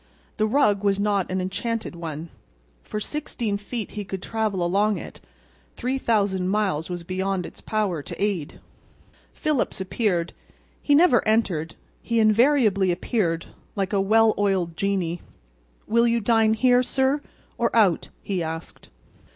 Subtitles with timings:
[0.37, 2.29] The rug was not an enchanted one.
[2.81, 5.19] For sixteen feet he could travel along it;
[5.75, 8.59] three thousand miles was beyond its power to aid.
[9.31, 10.33] Phillips appeared.
[10.81, 13.45] He never entered; he invariably appeared,
[13.75, 15.21] like a well oiled genie.
[15.85, 17.21] "Will you dine here, sir,
[17.59, 18.89] or out?" he asked.